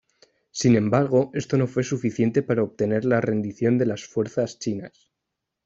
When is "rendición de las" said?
3.21-4.03